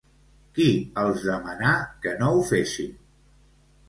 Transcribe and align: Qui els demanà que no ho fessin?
Qui 0.53 0.69
els 1.01 1.25
demanà 1.27 1.73
que 2.05 2.13
no 2.21 2.31
ho 2.39 2.41
fessin? 2.53 2.97